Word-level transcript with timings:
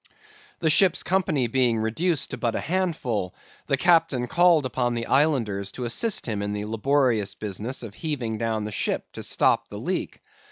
"The 0.61 0.69
ship's 0.71 1.03
company 1.03 1.45
being 1.45 1.77
reduced 1.77 2.31
to 2.31 2.37
but 2.37 2.55
a 2.55 2.59
handful, 2.59 3.35
the 3.67 3.77
captain 3.77 4.25
called 4.27 4.65
upon 4.65 4.95
the 4.95 5.05
Islanders 5.05 5.71
to 5.73 5.83
assist 5.85 6.25
him 6.25 6.41
in 6.41 6.53
the 6.53 6.65
laborious 6.65 7.35
business 7.35 7.83
of 7.83 7.93
heaving 7.93 8.39
down 8.39 8.63
the 8.65 8.71
ship 8.71 9.11
to 9.11 9.21
stop 9.21 9.69
the 9.69 9.77
leak. 9.77 10.19